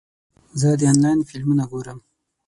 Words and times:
زه 0.59 0.69
د 0.79 0.81
انلاین 0.91 1.19
فلمونه 1.29 1.63
ګورم. 1.71 1.99